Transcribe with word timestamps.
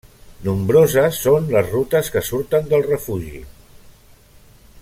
Nombroses 0.45 1.19
són 1.25 1.45
les 1.57 1.69
rutes 1.75 2.11
que 2.15 2.25
surten 2.31 2.67
del 2.73 2.89
refugi. 2.89 3.47